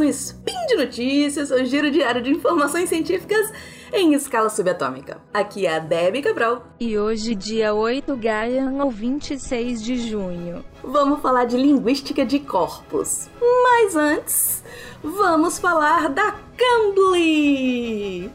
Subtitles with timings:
[0.00, 3.52] um Spin de Notícias, o giro diário de informações científicas
[3.92, 5.20] em escala subatômica.
[5.32, 6.64] Aqui é a Debbie Cabral.
[6.80, 10.64] E hoje, dia 8 Gaian ou 26 de junho.
[10.82, 13.28] Vamos falar de linguística de corpos.
[13.40, 14.64] Mas antes,
[15.02, 18.32] vamos falar da Cambly!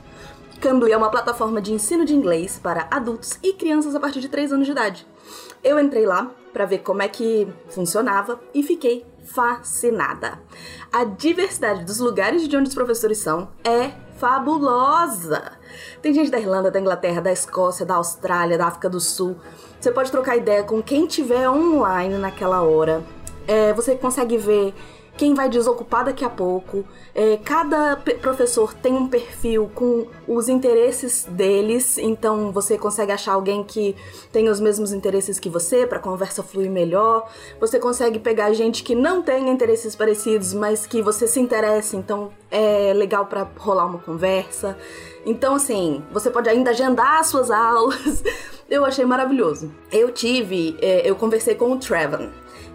[0.62, 4.30] Cambly é uma plataforma de ensino de inglês para adultos e crianças a partir de
[4.30, 5.08] 3 anos de idade.
[5.64, 10.40] Eu entrei lá para ver como é que funcionava e fiquei fascinada.
[10.92, 15.52] A diversidade dos lugares de onde os professores são é fabulosa.
[16.02, 19.36] Tem gente da Irlanda, da Inglaterra, da Escócia, da Austrália, da África do Sul.
[19.80, 23.04] Você pode trocar ideia com quem tiver online naquela hora.
[23.48, 24.74] É, você consegue ver
[25.18, 26.86] quem vai desocupar daqui a pouco.
[27.14, 33.64] É, cada professor tem um perfil com os interesses deles, então você consegue achar alguém
[33.64, 33.96] que
[34.32, 37.30] tem os mesmos interesses que você para a conversa fluir melhor.
[37.60, 42.32] Você consegue pegar gente que não tem interesses parecidos, mas que você se interessa, então
[42.56, 44.78] é legal para rolar uma conversa.
[45.26, 48.24] Então, assim, você pode ainda agendar as suas aulas.
[48.70, 49.72] Eu achei maravilhoso.
[49.92, 52.30] Eu tive, é, eu conversei com o Trevor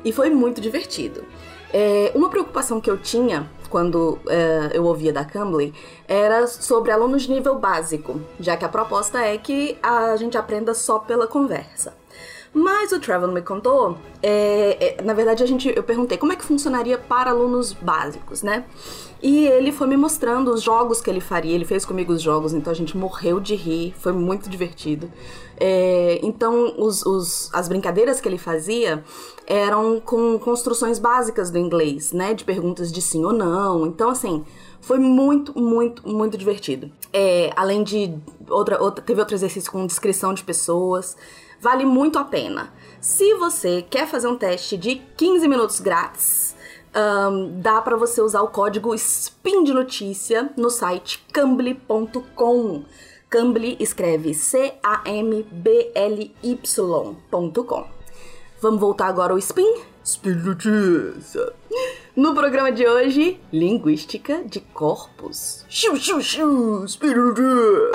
[0.04, 1.24] e foi muito divertido.
[1.72, 5.72] É, uma preocupação que eu tinha quando é, eu ouvia da Cambly
[6.06, 10.74] era sobre alunos de nível básico, já que a proposta é que a gente aprenda
[10.74, 11.94] só pela conversa.
[12.52, 16.36] Mas o Trevor me contou, é, é, na verdade a gente, eu perguntei como é
[16.36, 18.64] que funcionaria para alunos básicos, né?
[19.22, 21.54] E ele foi me mostrando os jogos que ele faria.
[21.54, 25.10] Ele fez comigo os jogos, então a gente morreu de rir, foi muito divertido.
[25.58, 29.04] É, então, os, os, as brincadeiras que ele fazia
[29.46, 32.34] eram com construções básicas do inglês, né?
[32.34, 33.86] De perguntas de sim ou não.
[33.86, 34.44] Então, assim,
[34.80, 36.90] foi muito, muito, muito divertido.
[37.12, 38.14] É, além de.
[38.48, 41.16] Outra, outra, teve outro exercício com descrição de pessoas.
[41.60, 42.72] Vale muito a pena.
[43.00, 46.54] Se você quer fazer um teste de 15 minutos grátis,
[46.94, 52.84] um, dá para você usar o código SPIN de notícia no site cambly.com.
[53.28, 54.80] Cambly escreve C-A-M-B-L-Y.com.
[58.60, 59.82] Vamos voltar agora ao Spin?
[60.04, 61.52] Spin Notícia.
[62.16, 65.64] No programa de hoje, Linguística de Corpos.
[65.68, 67.92] Xiu, xiu, xiu, Speed Notícia.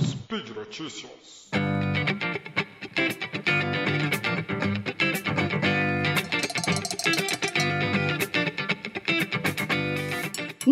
[0.00, 1.50] Speed Notícias.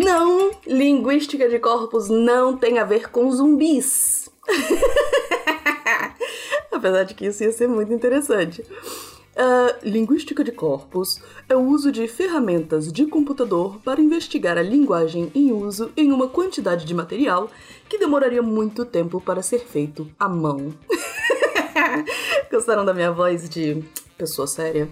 [0.04, 4.28] Não, linguística de corpos não tem a ver com zumbis.
[6.70, 8.60] Apesar de que isso ia ser muito interessante.
[8.60, 15.32] Uh, linguística de corpos é o uso de ferramentas de computador para investigar a linguagem
[15.34, 17.50] em uso em uma quantidade de material
[17.88, 20.74] que demoraria muito tempo para ser feito à mão.
[22.52, 23.82] Gostaram da minha voz de
[24.18, 24.88] pessoa séria?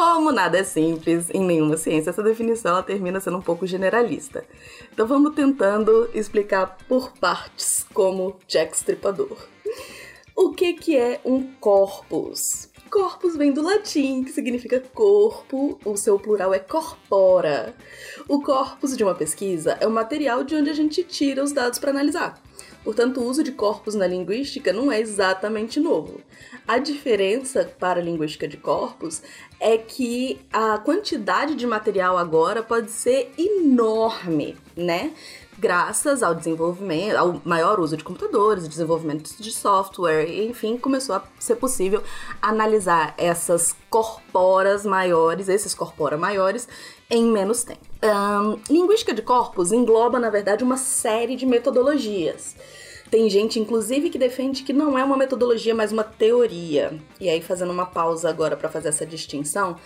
[0.00, 4.46] Como nada é simples em nenhuma ciência, essa definição ela termina sendo um pouco generalista.
[4.90, 9.36] Então vamos tentando explicar por partes como Jack Stripador.
[10.34, 12.70] O que, que é um corpus?
[12.90, 17.74] Corpus vem do latim, que significa corpo, o seu plural é corpora.
[18.26, 21.78] O corpus de uma pesquisa é o material de onde a gente tira os dados
[21.78, 22.40] para analisar.
[22.82, 26.20] Portanto, o uso de corpos na linguística não é exatamente novo.
[26.66, 29.22] A diferença para a linguística de corpos
[29.58, 35.12] é que a quantidade de material agora pode ser enorme, né?
[35.58, 41.56] Graças ao desenvolvimento, ao maior uso de computadores, desenvolvimento de software, enfim, começou a ser
[41.56, 42.02] possível
[42.40, 46.66] analisar essas corporas maiores, esses corpora maiores,
[47.10, 47.89] em menos tempo.
[48.02, 52.56] Um, linguística de corpos engloba, na verdade, uma série de metodologias.
[53.10, 56.98] Tem gente, inclusive, que defende que não é uma metodologia, mas uma teoria.
[57.20, 59.76] E aí, fazendo uma pausa agora para fazer essa distinção,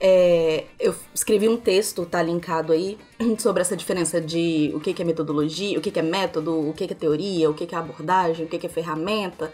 [0.00, 2.96] é, eu escrevi um texto, tá linkado aí,
[3.38, 6.94] sobre essa diferença de o que, é metodologia, o que, é método, o que, é
[6.94, 9.52] teoria, o que, é abordagem, o que, é ferramenta.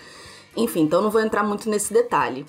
[0.57, 2.45] Enfim, então não vou entrar muito nesse detalhe.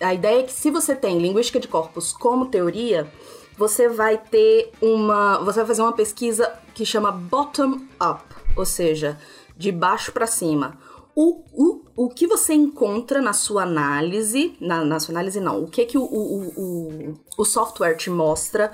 [0.00, 3.10] A ideia é que se você tem linguística de corpos como teoria,
[3.56, 5.38] você vai ter uma.
[5.38, 8.22] Você vai fazer uma pesquisa que chama bottom-up,
[8.56, 9.18] ou seja,
[9.56, 10.78] de baixo para cima.
[11.14, 15.66] O, o, o que você encontra na sua análise, na, na sua análise não, o
[15.66, 18.70] que que o, o, o, o software te mostra,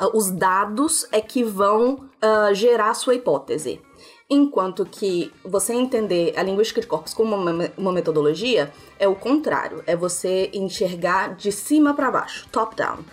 [0.00, 3.80] uh, os dados é que vão uh, gerar a sua hipótese.
[4.28, 9.84] Enquanto que você entender a linguística de corpos como uma, uma metodologia é o contrário,
[9.86, 13.04] é você enxergar de cima para baixo, top-down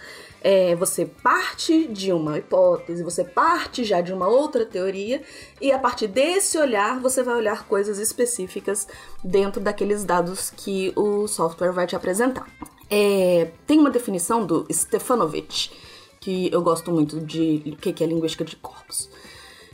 [0.41, 5.21] é, você parte de uma hipótese, você parte já de uma outra teoria,
[5.59, 8.87] e a partir desse olhar você vai olhar coisas específicas
[9.23, 12.47] dentro daqueles dados que o software vai te apresentar.
[12.89, 15.71] É, tem uma definição do Stefanovic,
[16.19, 19.09] que eu gosto muito de o que é linguística de corpos.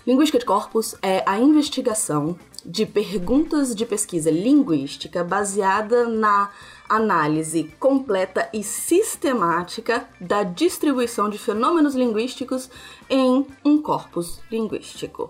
[0.08, 6.50] Linguística de corpos é a investigação de perguntas de pesquisa linguística baseada na
[6.88, 12.70] análise completa e sistemática da distribuição de fenômenos linguísticos
[13.10, 15.30] em um corpus linguístico.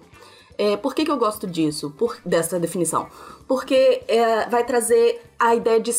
[0.56, 3.08] É, por que, que eu gosto disso, por, dessa definição?
[3.48, 5.92] Porque é, vai trazer a ideia de,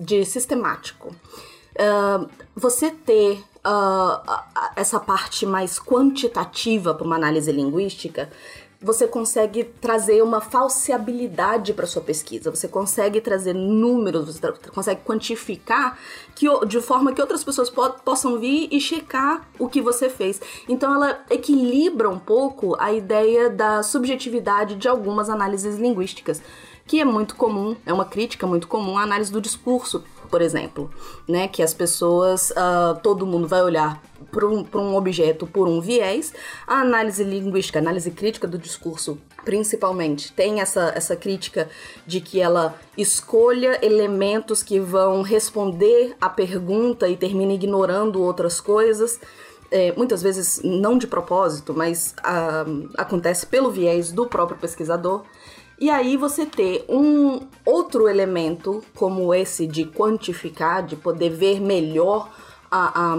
[0.00, 1.14] de sistemático.
[1.78, 4.42] Uh, você ter uh,
[4.74, 8.30] essa parte mais quantitativa para uma análise linguística
[8.80, 15.98] você consegue trazer uma falseabilidade para sua pesquisa, você consegue trazer números, você consegue quantificar
[16.34, 20.40] que, de forma que outras pessoas po possam vir e checar o que você fez.
[20.68, 26.40] Então ela equilibra um pouco a ideia da subjetividade de algumas análises linguísticas,
[26.86, 30.90] que é muito comum, é uma crítica muito comum à análise do discurso, por exemplo,
[31.26, 31.48] né?
[31.48, 36.32] Que as pessoas, uh, todo mundo vai olhar para um, um objeto por um viés.
[36.66, 41.68] A análise linguística, a análise crítica do discurso, principalmente, tem essa, essa crítica
[42.06, 49.20] de que ela escolha elementos que vão responder à pergunta e termina ignorando outras coisas.
[49.70, 55.24] É, muitas vezes não de propósito, mas uh, acontece pelo viés do próprio pesquisador.
[55.80, 62.30] E aí você ter um outro elemento como esse de quantificar, de poder ver melhor
[62.70, 63.16] a, a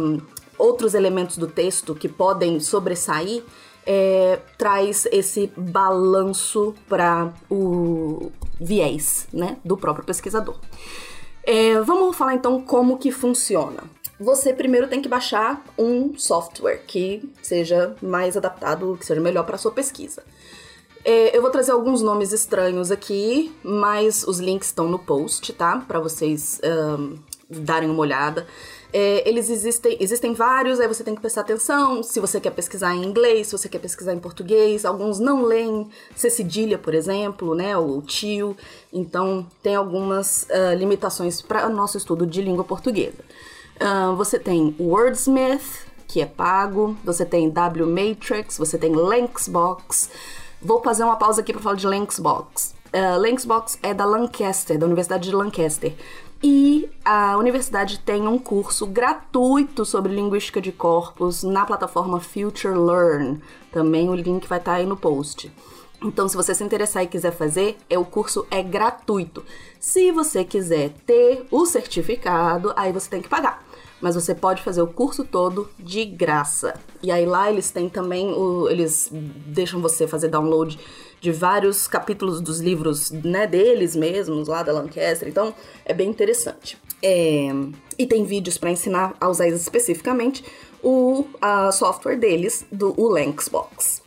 [0.57, 3.44] outros elementos do texto que podem sobressair,
[3.85, 8.29] é, traz esse balanço para o
[8.59, 10.57] viés né, do próprio pesquisador.
[11.44, 13.83] É, vamos falar então como que funciona.
[14.19, 19.57] Você primeiro tem que baixar um software que seja mais adaptado, que seja melhor para
[19.57, 20.23] sua pesquisa.
[21.04, 25.84] É, eu vou trazer alguns nomes estranhos aqui, mas os links estão no post, tá?
[25.88, 26.60] Para vocês
[27.00, 27.16] um,
[27.50, 28.46] darem uma olhada.
[28.92, 32.96] É, eles existem, existem vários, aí você tem que prestar atenção se você quer pesquisar
[32.96, 34.84] em inglês, se você quer pesquisar em português.
[34.84, 37.78] Alguns não leem C cedilha, por exemplo, né?
[37.78, 38.57] O tio.
[38.92, 43.24] Então tem algumas uh, limitações para o nosso estudo de língua portuguesa.
[43.80, 50.10] Uh, você tem Wordsmith, que é pago, você tem W Matrix, você tem Lanxbox.
[50.61, 52.75] Vou fazer uma pausa aqui para falar de Lanxbox.
[52.94, 55.95] Uh, Lanxbox é da Lancaster, da Universidade de Lancaster.
[56.44, 63.41] E a universidade tem um curso gratuito sobre linguística de corpos na plataforma Future Learn.
[63.71, 65.51] Também o link vai estar tá aí no post.
[66.01, 69.44] Então, se você se interessar e quiser fazer, é o curso é gratuito.
[69.79, 73.69] Se você quiser ter o certificado, aí você tem que pagar
[74.01, 76.74] mas você pode fazer o curso todo de graça.
[77.01, 80.80] E aí lá eles têm também o, eles deixam você fazer download
[81.22, 85.28] de vários capítulos dos livros, né, deles mesmos lá da Lancaster.
[85.28, 85.54] Então,
[85.86, 86.78] é bem interessante.
[87.01, 87.50] É,
[87.98, 90.44] e tem vídeos para ensinar a usar especificamente
[90.81, 94.01] o a software deles, do o Lanxbox.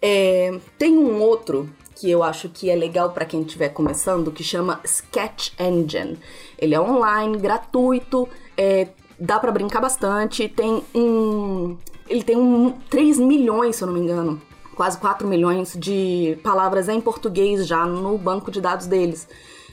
[0.00, 4.42] É, tem um outro que eu acho que é legal para quem estiver começando, que
[4.42, 6.18] chama Sketch Engine.
[6.58, 8.88] Ele é online, gratuito, é,
[9.24, 10.48] dá para brincar bastante.
[10.48, 11.76] Tem um.
[12.08, 14.40] Ele tem um, 3 milhões, se eu não me engano,
[14.74, 19.26] quase 4 milhões de palavras em português já no banco de dados deles.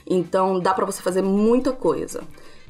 [0.06, 2.24] Então dá para você fazer muita coisa.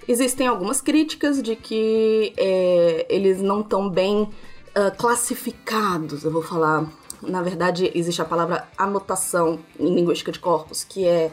[0.09, 6.91] Existem algumas críticas de que é, eles não estão bem uh, classificados, eu vou falar.
[7.23, 11.31] Na verdade, existe a palavra anotação em linguística de corpos, que é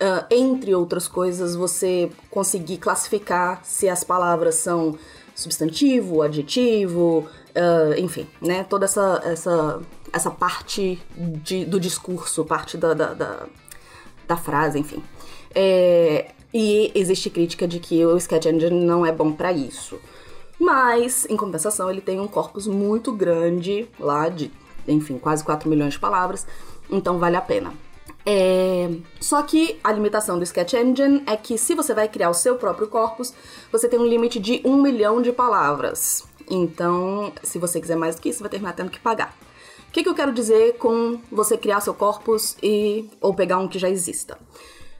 [0.00, 4.98] uh, entre outras coisas, você conseguir classificar se as palavras são
[5.34, 8.64] substantivo, adjetivo, uh, enfim, né?
[8.64, 9.80] Toda essa, essa,
[10.12, 13.46] essa parte de, do discurso, parte da, da, da,
[14.26, 15.02] da frase, enfim.
[15.54, 19.98] É, e existe crítica de que o Sketch Engine não é bom para isso.
[20.58, 24.50] Mas, em compensação, ele tem um corpus muito grande lá de,
[24.86, 26.46] enfim, quase 4 milhões de palavras,
[26.90, 27.72] então vale a pena.
[28.30, 28.90] É...
[29.18, 32.56] Só que a limitação do Sketch Engine é que se você vai criar o seu
[32.56, 33.32] próprio corpus,
[33.72, 36.24] você tem um limite de um milhão de palavras.
[36.50, 39.34] Então, se você quiser mais do que isso, vai terminar tendo que pagar.
[39.88, 43.66] O que, que eu quero dizer com você criar seu corpus e ou pegar um
[43.66, 44.38] que já exista?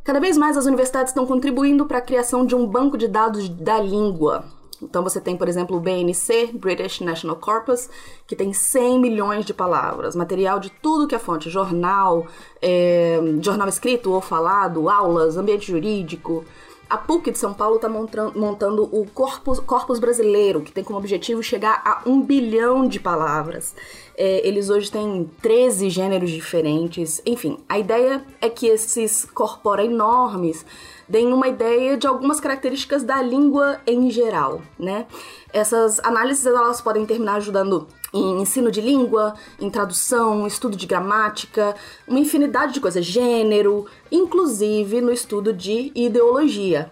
[0.02, 3.46] Cada vez mais as universidades estão contribuindo para a criação de um banco de dados
[3.50, 4.46] da língua.
[4.82, 7.88] Então você tem, por exemplo, o BNC, British National Corpus,
[8.26, 12.26] que tem 100 milhões de palavras, material de tudo que é fonte, jornal,
[12.62, 16.44] é, jornal escrito ou falado, aulas, ambiente jurídico.
[16.90, 21.42] A PUC de São Paulo está montando o Corpus, Corpus Brasileiro, que tem como objetivo
[21.42, 23.74] chegar a um bilhão de palavras.
[24.16, 27.20] É, eles hoje têm 13 gêneros diferentes.
[27.26, 30.64] Enfim, a ideia é que esses corpora enormes
[31.08, 35.06] deem uma ideia de algumas características da língua em geral, né?
[35.52, 41.74] Essas análises elas podem terminar ajudando em ensino de língua, em tradução, estudo de gramática,
[42.06, 46.90] uma infinidade de coisas, gênero, inclusive no estudo de ideologia.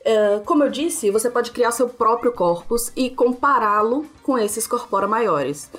[0.00, 5.06] Uh, como eu disse, você pode criar seu próprio corpus e compará-lo com esses corpora
[5.06, 5.70] maiores.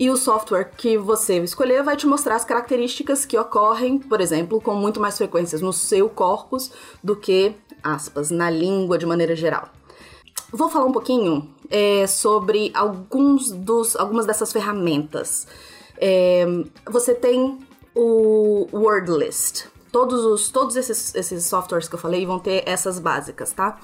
[0.00, 4.58] E o software que você escolher vai te mostrar as características que ocorrem, por exemplo,
[4.58, 6.72] com muito mais frequências no seu corpus
[7.04, 9.68] do que, aspas, na língua de maneira geral.
[10.50, 15.46] Vou falar um pouquinho é, sobre alguns dos, algumas dessas ferramentas.
[15.98, 16.46] É,
[16.90, 17.58] você tem
[17.94, 19.66] o Wordlist.
[19.92, 23.78] Todos, os, todos esses, esses softwares que eu falei vão ter essas básicas, tá?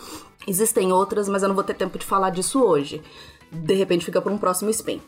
[0.47, 3.03] Existem outras, mas eu não vou ter tempo de falar disso hoje.
[3.51, 5.01] De repente fica para um próximo spin.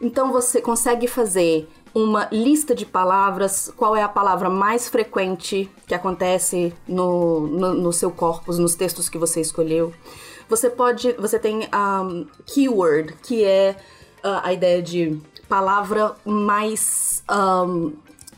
[0.00, 5.94] Então você consegue fazer uma lista de palavras, qual é a palavra mais frequente que
[5.94, 9.92] acontece no, no, no seu corpus, nos textos que você escolheu.
[10.48, 11.12] Você pode.
[11.12, 13.76] Você tem um, keyword, que é
[14.24, 17.92] uh, a ideia de palavra mais um,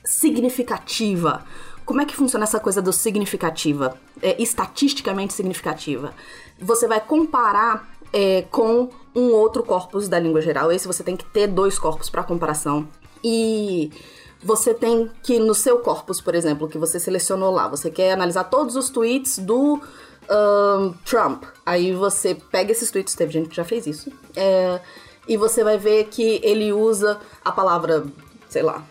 [0.04, 1.44] significativa.
[1.84, 3.98] Como é que funciona essa coisa do significativa?
[4.20, 6.14] É, estatisticamente significativa.
[6.58, 10.70] Você vai comparar é, com um outro corpus da língua geral.
[10.70, 12.88] Esse você tem que ter dois corpos para comparação.
[13.22, 13.90] E
[14.42, 18.44] você tem que, no seu corpus, por exemplo, que você selecionou lá, você quer analisar
[18.44, 19.80] todos os tweets do
[20.28, 21.44] um, Trump.
[21.64, 24.80] Aí você pega esses tweets, teve gente que já fez isso, é,
[25.28, 28.04] e você vai ver que ele usa a palavra,
[28.48, 28.84] sei lá,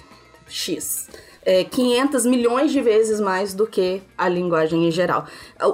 [0.48, 1.10] X.
[1.44, 5.26] É, 500 milhões de vezes mais do que a linguagem em geral.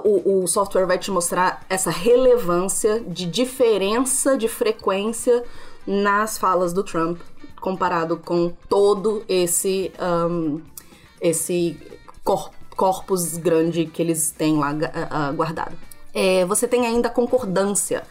[0.03, 5.43] O, o software vai te mostrar essa relevância de diferença de frequência
[5.85, 7.19] nas falas do Trump
[7.59, 10.61] comparado com todo esse um,
[11.19, 11.77] esse
[12.23, 15.75] corpo corpus grande que eles têm lá uh, guardado.
[16.13, 18.03] É, você tem ainda concordância.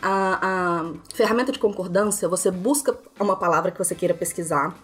[0.00, 4.74] A, a, ferramenta de concordância, você busca uma palavra que você queira pesquisar,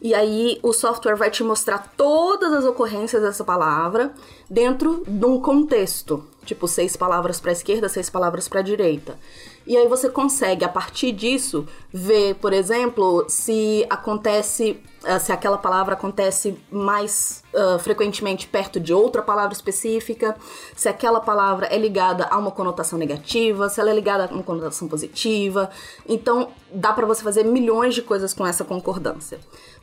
[0.00, 4.12] e aí o software vai te mostrar todas as ocorrências dessa palavra
[4.48, 9.18] dentro de um contexto, tipo seis palavras para a esquerda, seis palavras para a direita.
[9.66, 15.58] E aí você consegue, a partir disso, ver, por exemplo, se acontece, uh, se aquela
[15.58, 20.34] palavra acontece mais uh, frequentemente perto de outra palavra específica,
[20.74, 24.42] se aquela palavra é ligada a uma conotação negativa, se ela é ligada a uma
[24.42, 25.70] conotação positiva.
[26.08, 29.38] Então, dá para você fazer milhões de coisas com essa concordância.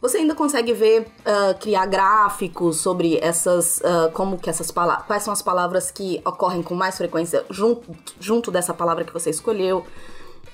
[0.08, 3.82] Você ainda consegue ver, uh, criar gráficos sobre essas,
[4.14, 7.84] como que essas palavras, quais são as palavras que ocorrem com mais frequência junto,
[8.18, 9.86] junto dessa palavra que você escolheu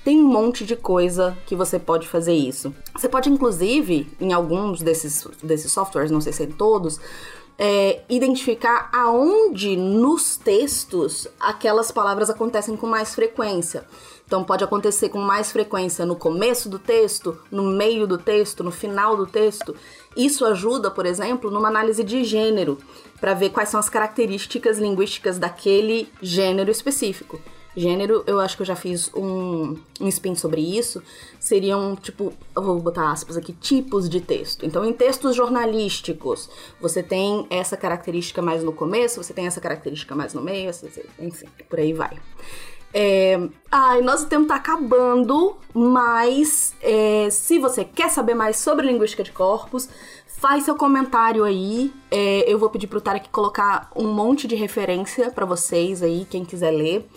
[0.04, 2.74] tem um monte de coisa que você pode fazer isso.
[2.94, 7.00] Você pode, inclusive, em alguns desses, desses softwares, não sei se é em todos,
[7.58, 13.84] é, identificar aonde nos textos aquelas palavras acontecem com mais frequência.
[14.26, 18.70] Então, pode acontecer com mais frequência no começo do texto, no meio do texto, no
[18.70, 19.76] final do texto.
[20.16, 22.78] Isso ajuda, por exemplo, numa análise de gênero,
[23.20, 27.38] para ver quais são as características linguísticas daquele gênero específico.
[27.76, 31.02] Gênero, eu acho que eu já fiz um, um spin sobre isso.
[31.40, 34.64] Seriam, tipo, eu vou botar aspas aqui, tipos de texto.
[34.64, 36.48] Então, em textos jornalísticos,
[36.80, 40.70] você tem essa característica mais no começo, você tem essa característica mais no meio,
[41.18, 42.16] enfim, por aí vai.
[42.92, 43.40] É...
[43.72, 49.32] Ai, nosso tempo tá acabando, mas é, se você quer saber mais sobre linguística de
[49.32, 49.88] corpos,
[50.28, 51.92] faz seu comentário aí.
[52.08, 56.44] É, eu vou pedir pro Tarek colocar um monte de referência para vocês aí, quem
[56.44, 57.08] quiser ler.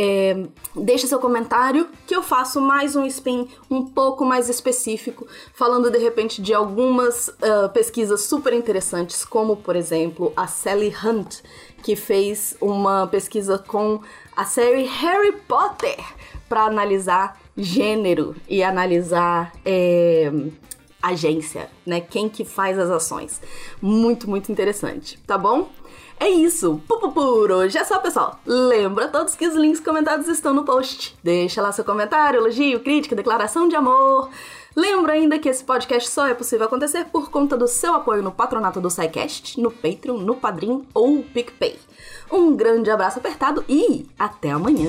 [0.00, 5.90] É, deixa seu comentário que eu faço mais um spin um pouco mais específico, falando
[5.90, 11.40] de repente de algumas uh, pesquisas super interessantes, como por exemplo a Sally Hunt,
[11.82, 14.00] que fez uma pesquisa com
[14.36, 15.98] a série Harry Potter
[16.48, 20.30] para analisar gênero e analisar é,
[21.02, 22.00] agência, né?
[22.00, 23.40] Quem que faz as ações.
[23.82, 25.68] Muito, muito interessante, tá bom?
[26.20, 28.40] É isso, pupu por hoje é só, pessoal.
[28.44, 31.16] Lembra todos que os links comentados estão no post.
[31.22, 34.28] Deixa lá seu comentário, elogio, crítica, declaração de amor.
[34.74, 38.32] Lembra ainda que esse podcast só é possível acontecer por conta do seu apoio no
[38.32, 41.78] patronato do SciCast, no Patreon, no Padrim ou PicPay.
[42.30, 44.88] Um grande abraço apertado e até amanhã!